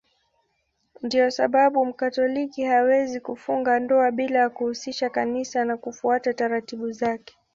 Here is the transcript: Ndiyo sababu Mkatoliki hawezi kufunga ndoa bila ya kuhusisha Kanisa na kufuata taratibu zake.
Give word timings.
Ndiyo 1.01 1.31
sababu 1.31 1.85
Mkatoliki 1.85 2.63
hawezi 2.63 3.19
kufunga 3.19 3.79
ndoa 3.79 4.11
bila 4.11 4.39
ya 4.39 4.49
kuhusisha 4.49 5.09
Kanisa 5.09 5.65
na 5.65 5.77
kufuata 5.77 6.33
taratibu 6.33 6.91
zake. 6.91 7.37